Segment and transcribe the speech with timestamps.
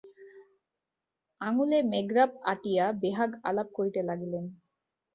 [1.41, 4.45] আঙুলে মেজরাপ আঁটিয়া বেহাগ আলাপ করিতে লাগিলেন।